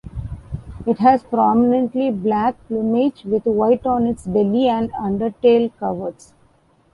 [0.87, 6.33] It has predominantly black plumage, with white on its belly and undertail coverts.